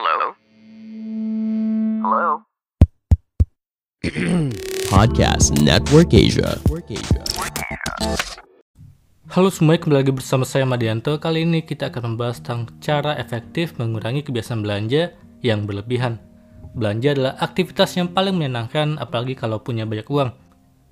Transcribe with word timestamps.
Hello? 0.00 0.32
Hello? 2.00 2.28
Podcast 4.96 5.52
Network 5.60 6.16
Asia. 6.16 6.56
Halo 9.28 9.52
semuanya, 9.52 9.84
kembali 9.84 9.98
lagi 10.00 10.12
bersama 10.16 10.48
saya 10.48 10.64
Madianto. 10.64 11.20
Kali 11.20 11.44
ini 11.44 11.60
kita 11.60 11.92
akan 11.92 12.16
membahas 12.16 12.40
tentang 12.40 12.72
cara 12.80 13.12
efektif 13.20 13.76
mengurangi 13.76 14.24
kebiasaan 14.24 14.64
belanja 14.64 15.12
yang 15.44 15.68
berlebihan. 15.68 16.16
Belanja 16.72 17.12
adalah 17.12 17.36
aktivitas 17.36 17.92
yang 18.00 18.08
paling 18.08 18.40
menyenangkan, 18.40 18.96
apalagi 18.96 19.36
kalau 19.36 19.60
punya 19.60 19.84
banyak 19.84 20.08
uang. 20.08 20.32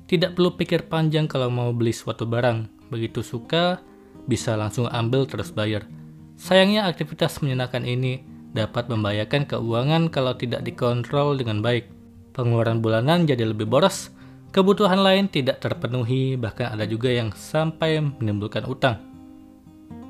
Tidak 0.04 0.36
perlu 0.36 0.52
pikir 0.52 0.84
panjang 0.84 1.24
kalau 1.24 1.48
mau 1.48 1.72
beli 1.72 1.96
suatu 1.96 2.28
barang. 2.28 2.92
Begitu 2.92 3.24
suka, 3.24 3.80
bisa 4.28 4.52
langsung 4.52 4.84
ambil 4.84 5.24
terus 5.24 5.48
bayar. 5.48 5.88
Sayangnya 6.36 6.84
aktivitas 6.84 7.40
menyenangkan 7.40 7.88
ini 7.88 8.36
dapat 8.52 8.88
membahayakan 8.88 9.44
keuangan 9.44 10.08
kalau 10.08 10.32
tidak 10.36 10.64
dikontrol 10.64 11.36
dengan 11.36 11.60
baik. 11.60 11.88
Pengeluaran 12.32 12.78
bulanan 12.78 13.26
jadi 13.26 13.44
lebih 13.50 13.66
boros, 13.66 14.14
kebutuhan 14.54 15.02
lain 15.02 15.26
tidak 15.26 15.58
terpenuhi, 15.58 16.38
bahkan 16.38 16.70
ada 16.70 16.86
juga 16.86 17.10
yang 17.10 17.34
sampai 17.34 17.98
menimbulkan 18.00 18.64
utang. 18.64 19.02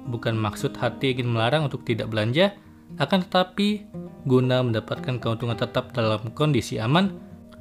Bukan 0.08 0.36
maksud 0.36 0.77
hati 0.77 1.16
ingin 1.16 1.28
melarang 1.28 1.68
untuk 1.68 1.84
tidak 1.84 2.08
belanja, 2.08 2.56
akan 2.96 3.24
tetapi 3.28 3.84
guna 4.24 4.64
mendapatkan 4.64 5.20
keuntungan 5.20 5.56
tetap 5.56 5.92
dalam 5.92 6.32
kondisi 6.32 6.80
aman, 6.80 7.12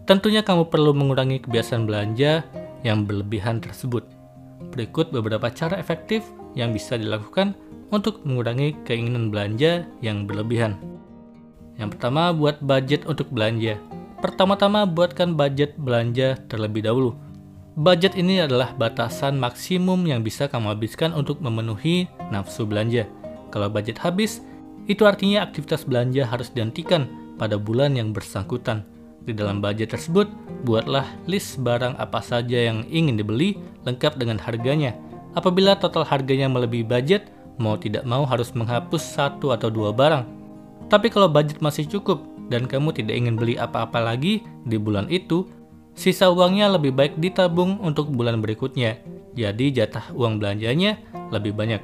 tentunya 0.08 0.40
kamu 0.40 0.72
perlu 0.72 0.96
mengurangi 0.96 1.44
kebiasaan 1.44 1.84
belanja 1.84 2.48
yang 2.88 3.04
berlebihan 3.04 3.60
tersebut. 3.60 4.08
Berikut 4.72 5.12
beberapa 5.12 5.52
cara 5.52 5.76
efektif 5.76 6.24
yang 6.56 6.72
bisa 6.72 6.96
dilakukan 6.96 7.54
untuk 7.92 8.24
mengurangi 8.28 8.76
keinginan 8.84 9.32
belanja 9.32 9.88
yang 10.04 10.28
berlebihan. 10.28 10.76
Yang 11.78 11.98
pertama, 11.98 12.34
buat 12.34 12.60
budget 12.60 13.06
untuk 13.06 13.30
belanja. 13.30 13.78
Pertama-tama, 14.18 14.90
buatkan 14.90 15.38
budget 15.38 15.78
belanja 15.78 16.42
terlebih 16.50 16.84
dahulu. 16.84 17.14
Budget 17.78 18.18
ini 18.18 18.42
adalah 18.42 18.74
batasan 18.74 19.38
maksimum 19.38 20.02
yang 20.10 20.26
bisa 20.26 20.50
kamu 20.50 20.74
habiskan 20.74 21.14
untuk 21.14 21.38
memenuhi 21.38 22.10
nafsu 22.34 22.66
belanja. 22.66 23.06
Kalau 23.54 23.70
budget 23.70 24.02
habis, 24.02 24.42
itu 24.90 25.06
artinya 25.06 25.46
aktivitas 25.46 25.86
belanja 25.86 26.26
harus 26.26 26.50
dihentikan 26.50 27.06
pada 27.38 27.62
bulan 27.62 27.94
yang 27.94 28.10
bersangkutan. 28.10 28.82
Di 29.28 29.36
dalam 29.36 29.62
budget 29.62 29.94
tersebut, 29.94 30.26
buatlah 30.66 31.06
list 31.30 31.62
barang 31.62 32.00
apa 32.02 32.24
saja 32.24 32.72
yang 32.74 32.88
ingin 32.90 33.20
dibeli 33.20 33.62
lengkap 33.86 34.18
dengan 34.18 34.42
harganya. 34.42 34.98
Apabila 35.38 35.78
total 35.78 36.02
harganya 36.08 36.50
melebihi 36.50 36.88
budget, 36.88 37.30
mau 37.58 37.78
tidak 37.78 38.06
mau 38.06 38.24
harus 38.26 38.54
menghapus 38.54 39.04
satu 39.04 39.54
atau 39.54 39.70
dua 39.70 39.94
barang. 39.94 40.26
Tapi 40.88 41.12
kalau 41.12 41.28
budget 41.28 41.60
masih 41.60 41.84
cukup 41.86 42.24
dan 42.48 42.64
kamu 42.66 42.96
tidak 42.96 43.16
ingin 43.20 43.36
beli 43.36 43.60
apa-apa 43.60 44.00
lagi 44.00 44.46
di 44.64 44.80
bulan 44.80 45.12
itu, 45.12 45.44
sisa 45.98 46.32
uangnya 46.32 46.72
lebih 46.72 46.96
baik 46.96 47.20
ditabung 47.20 47.82
untuk 47.84 48.08
bulan 48.14 48.40
berikutnya. 48.40 49.02
Jadi 49.36 49.76
jatah 49.76 50.08
uang 50.16 50.40
belanjanya 50.40 50.98
lebih 51.30 51.54
banyak. 51.54 51.84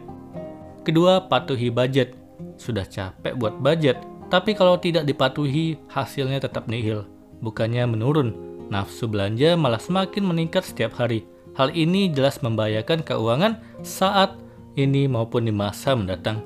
Kedua, 0.88 1.28
patuhi 1.28 1.68
budget. 1.70 2.16
Sudah 2.56 2.88
capek 2.88 3.36
buat 3.36 3.60
budget, 3.60 4.00
tapi 4.34 4.58
kalau 4.58 4.82
tidak 4.82 5.06
dipatuhi, 5.06 5.78
hasilnya 5.92 6.42
tetap 6.42 6.66
nihil. 6.66 7.06
Bukannya 7.44 7.86
menurun, 7.86 8.34
nafsu 8.72 9.06
belanja 9.06 9.54
malah 9.60 9.80
semakin 9.80 10.24
meningkat 10.26 10.64
setiap 10.66 10.96
hari. 10.98 11.28
Hal 11.54 11.70
ini 11.76 12.10
jelas 12.10 12.42
membahayakan 12.42 13.06
keuangan 13.06 13.62
saat 13.86 14.34
ini 14.74 15.06
maupun 15.06 15.46
di 15.46 15.54
masa 15.54 15.94
mendatang. 15.94 16.42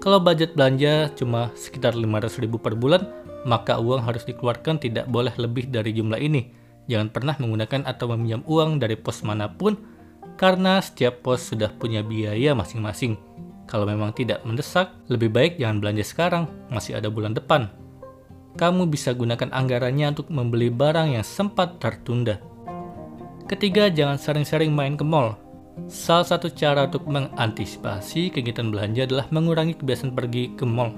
Kalau 0.00 0.20
budget 0.20 0.52
belanja 0.54 1.10
cuma 1.16 1.50
sekitar 1.56 1.96
500 1.96 2.42
ribu 2.44 2.60
per 2.60 2.76
bulan, 2.76 3.08
maka 3.48 3.80
uang 3.80 4.04
harus 4.04 4.26
dikeluarkan 4.28 4.82
tidak 4.82 5.08
boleh 5.08 5.32
lebih 5.40 5.70
dari 5.72 5.94
jumlah 5.96 6.20
ini. 6.20 6.52
Jangan 6.86 7.08
pernah 7.10 7.34
menggunakan 7.40 7.82
atau 7.88 8.12
meminjam 8.14 8.42
uang 8.46 8.78
dari 8.78 8.94
pos 8.94 9.24
mana 9.26 9.50
pun, 9.50 9.74
karena 10.38 10.78
setiap 10.78 11.24
pos 11.24 11.50
sudah 11.50 11.72
punya 11.74 12.04
biaya 12.04 12.52
masing-masing. 12.54 13.18
Kalau 13.66 13.82
memang 13.82 14.14
tidak 14.14 14.46
mendesak, 14.46 14.94
lebih 15.10 15.32
baik 15.34 15.58
jangan 15.58 15.82
belanja 15.82 16.04
sekarang, 16.06 16.44
masih 16.70 16.94
ada 16.94 17.10
bulan 17.10 17.34
depan. 17.34 17.66
Kamu 18.54 18.86
bisa 18.86 19.10
gunakan 19.12 19.50
anggarannya 19.50 20.14
untuk 20.14 20.30
membeli 20.30 20.70
barang 20.70 21.18
yang 21.18 21.26
sempat 21.26 21.82
tertunda. 21.82 22.38
Ketiga, 23.50 23.90
jangan 23.90 24.18
sering-sering 24.22 24.70
main 24.70 24.94
ke 24.94 25.02
mall. 25.02 25.34
Salah 25.84 26.24
satu 26.24 26.48
cara 26.48 26.88
untuk 26.88 27.04
mengantisipasi 27.04 28.32
kegiatan 28.32 28.72
belanja 28.72 29.04
adalah 29.04 29.28
mengurangi 29.28 29.76
kebiasaan 29.76 30.16
pergi 30.16 30.56
ke 30.56 30.64
mall. 30.64 30.96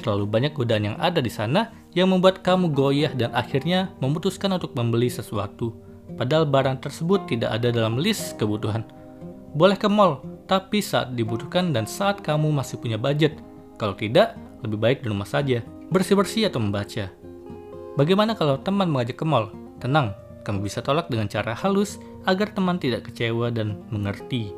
Terlalu 0.00 0.24
banyak 0.24 0.56
godaan 0.56 0.88
yang 0.88 0.96
ada 0.96 1.20
di 1.20 1.28
sana 1.28 1.68
yang 1.92 2.08
membuat 2.08 2.40
kamu 2.40 2.72
goyah 2.72 3.12
dan 3.12 3.28
akhirnya 3.36 3.92
memutuskan 4.00 4.56
untuk 4.56 4.72
membeli 4.72 5.12
sesuatu, 5.12 5.76
padahal 6.16 6.48
barang 6.48 6.80
tersebut 6.80 7.28
tidak 7.28 7.60
ada 7.60 7.68
dalam 7.68 8.00
list 8.00 8.40
kebutuhan. 8.40 8.88
Boleh 9.52 9.76
ke 9.76 9.84
mall, 9.84 10.24
tapi 10.48 10.80
saat 10.80 11.12
dibutuhkan 11.12 11.68
dan 11.76 11.84
saat 11.84 12.24
kamu 12.24 12.48
masih 12.48 12.80
punya 12.80 12.96
budget. 12.96 13.36
Kalau 13.76 13.92
tidak, 13.92 14.32
lebih 14.64 14.80
baik 14.80 14.98
di 15.04 15.12
rumah 15.12 15.28
saja, 15.28 15.60
bersih-bersih 15.92 16.48
atau 16.48 16.56
membaca. 16.56 17.12
Bagaimana 18.00 18.32
kalau 18.32 18.56
teman 18.56 18.88
mengajak 18.88 19.20
ke 19.20 19.26
mall? 19.28 19.52
Tenang, 19.76 20.16
kamu 20.48 20.64
bisa 20.64 20.80
tolak 20.80 21.12
dengan 21.12 21.28
cara 21.28 21.52
halus 21.52 22.00
agar 22.24 22.48
teman 22.56 22.80
tidak 22.80 23.12
kecewa 23.12 23.52
dan 23.52 23.84
mengerti. 23.92 24.48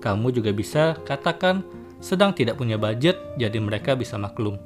Kamu 0.00 0.32
juga 0.32 0.56
bisa 0.56 0.96
katakan 1.04 1.60
sedang 2.00 2.32
tidak 2.32 2.56
punya 2.56 2.80
budget, 2.80 3.20
jadi 3.36 3.60
mereka 3.60 3.92
bisa 3.92 4.16
maklum. 4.16 4.56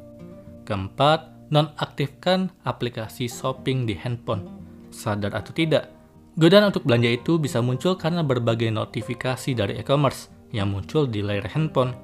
Keempat, 0.62 1.50
nonaktifkan 1.50 2.55
aplikasi 2.62 3.27
shopping 3.27 3.91
di 3.91 3.99
handphone. 3.99 4.47
Sadar 4.94 5.34
atau 5.34 5.50
tidak, 5.50 5.91
godaan 6.39 6.71
untuk 6.71 6.87
belanja 6.87 7.10
itu 7.10 7.43
bisa 7.43 7.59
muncul 7.59 7.99
karena 7.99 8.22
berbagai 8.22 8.71
notifikasi 8.71 9.59
dari 9.59 9.83
e-commerce 9.83 10.31
yang 10.55 10.71
muncul 10.71 11.10
di 11.10 11.27
layar 11.27 11.50
handphone, 11.50 11.95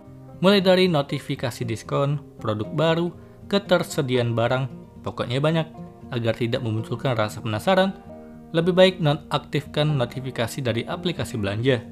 mulai 0.42 0.58
dari 0.58 0.90
notifikasi 0.90 1.62
diskon, 1.62 2.18
produk 2.42 2.68
baru, 2.74 3.06
ketersediaan 3.46 4.34
barang, 4.34 4.66
pokoknya 5.06 5.38
banyak. 5.38 5.68
Agar 6.12 6.36
tidak 6.36 6.62
memunculkan 6.62 7.16
rasa 7.16 7.42
penasaran, 7.42 8.13
lebih 8.54 8.70
baik 8.70 8.94
nonaktifkan 9.02 9.98
notifikasi 9.98 10.62
dari 10.62 10.86
aplikasi 10.86 11.34
belanja. 11.34 11.82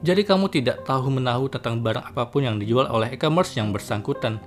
Jadi 0.00 0.24
kamu 0.24 0.48
tidak 0.48 0.88
tahu 0.88 1.12
menahu 1.12 1.52
tentang 1.52 1.84
barang 1.84 2.00
apa 2.00 2.32
pun 2.32 2.48
yang 2.48 2.56
dijual 2.56 2.88
oleh 2.88 3.12
e-commerce 3.12 3.60
yang 3.60 3.76
bersangkutan. 3.76 4.40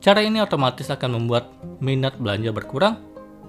Cara 0.00 0.24
ini 0.24 0.40
otomatis 0.40 0.88
akan 0.88 1.20
membuat 1.20 1.52
minat 1.84 2.16
belanja 2.16 2.48
berkurang 2.48 2.96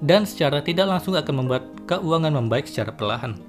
dan 0.03 0.27
secara 0.27 0.59
tidak 0.59 0.91
langsung 0.91 1.15
akan 1.15 1.45
membuat 1.45 1.63
keuangan 1.87 2.35
membaik 2.35 2.67
secara 2.67 2.91
perlahan. 2.91 3.39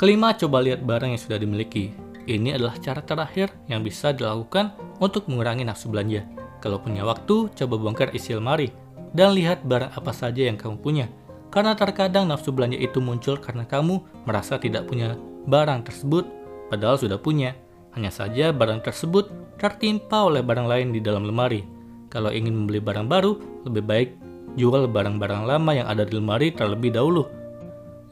Kelima, 0.00 0.32
coba 0.32 0.64
lihat 0.64 0.80
barang 0.80 1.12
yang 1.12 1.20
sudah 1.20 1.36
dimiliki. 1.36 1.92
Ini 2.24 2.56
adalah 2.56 2.80
cara 2.80 3.04
terakhir 3.04 3.52
yang 3.68 3.84
bisa 3.84 4.16
dilakukan 4.16 4.72
untuk 5.02 5.28
mengurangi 5.28 5.68
nafsu 5.68 5.92
belanja. 5.92 6.24
Kalau 6.64 6.80
punya 6.80 7.04
waktu, 7.04 7.52
coba 7.52 7.74
bongkar 7.76 8.14
isi 8.16 8.32
lemari 8.32 8.72
dan 9.12 9.36
lihat 9.36 9.66
barang 9.66 9.92
apa 9.92 10.12
saja 10.14 10.46
yang 10.46 10.56
kamu 10.56 10.78
punya 10.78 11.10
karena 11.50 11.74
terkadang 11.74 12.30
nafsu 12.30 12.54
belanja 12.54 12.78
itu 12.78 13.02
muncul 13.02 13.34
karena 13.38 13.66
kamu 13.66 14.02
merasa 14.24 14.56
tidak 14.56 14.86
punya 14.86 15.18
barang 15.50 15.86
tersebut, 15.86 16.26
padahal 16.70 16.96
sudah 16.96 17.18
punya. 17.18 17.58
Hanya 17.90 18.14
saja 18.14 18.54
barang 18.54 18.86
tersebut 18.86 19.58
tertimpa 19.58 20.22
oleh 20.22 20.46
barang 20.46 20.70
lain 20.70 20.94
di 20.94 21.02
dalam 21.02 21.26
lemari. 21.26 21.66
Kalau 22.06 22.30
ingin 22.30 22.54
membeli 22.54 22.78
barang 22.78 23.10
baru, 23.10 23.34
lebih 23.66 23.82
baik 23.82 24.10
jual 24.54 24.86
barang-barang 24.86 25.46
lama 25.46 25.70
yang 25.74 25.86
ada 25.90 26.06
di 26.06 26.14
lemari 26.18 26.54
terlebih 26.54 26.94
dahulu. 26.94 27.26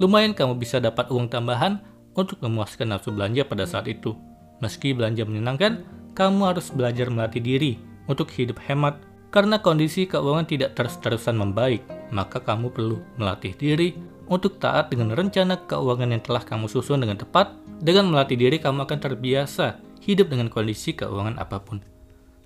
Lumayan 0.03 0.35
kamu 0.35 0.59
bisa 0.59 0.79
dapat 0.83 1.11
uang 1.11 1.31
tambahan 1.31 1.83
untuk 2.15 2.43
memuaskan 2.43 2.95
nafsu 2.95 3.15
belanja 3.15 3.47
pada 3.47 3.67
saat 3.67 3.87
itu. 3.87 4.15
Meski 4.59 4.91
belanja 4.95 5.23
menyenangkan, 5.23 5.87
kamu 6.19 6.55
harus 6.55 6.75
belajar 6.75 7.07
melatih 7.11 7.43
diri 7.43 7.73
untuk 8.11 8.31
hidup 8.35 8.59
hemat 8.67 8.99
karena 9.29 9.61
kondisi 9.61 10.09
keuangan 10.09 10.49
tidak 10.49 10.73
terus-terusan 10.73 11.37
membaik, 11.37 11.85
maka 12.09 12.41
kamu 12.41 12.73
perlu 12.73 12.97
melatih 13.21 13.53
diri 13.53 13.93
untuk 14.29 14.57
taat 14.57 14.89
dengan 14.89 15.13
rencana 15.13 15.69
keuangan 15.69 16.17
yang 16.17 16.23
telah 16.25 16.43
kamu 16.45 16.69
susun 16.69 17.01
dengan 17.05 17.21
tepat. 17.21 17.53
Dengan 17.79 18.11
melatih 18.11 18.41
diri, 18.41 18.59
kamu 18.59 18.89
akan 18.89 18.99
terbiasa 18.99 19.79
hidup 20.03 20.33
dengan 20.33 20.49
kondisi 20.49 20.97
keuangan 20.97 21.37
apa 21.37 21.61
pun. 21.61 21.85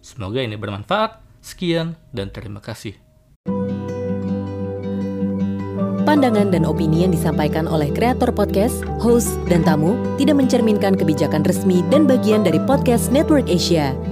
Semoga 0.03 0.43
ini 0.43 0.59
bermanfaat. 0.59 1.23
Sekian 1.43 1.99
dan 2.15 2.31
terima 2.31 2.63
kasih. 2.63 2.95
Pandangan 6.03 6.51
dan 6.51 6.67
opini 6.67 7.07
yang 7.07 7.15
disampaikan 7.15 7.71
oleh 7.71 7.91
kreator 7.95 8.35
podcast, 8.35 8.83
host, 8.99 9.39
dan 9.47 9.63
tamu 9.63 9.95
tidak 10.19 10.39
mencerminkan 10.39 10.99
kebijakan 10.99 11.47
resmi 11.47 11.83
dan 11.91 12.11
bagian 12.11 12.43
dari 12.43 12.59
podcast 12.63 13.15
Network 13.15 13.47
Asia. 13.47 14.12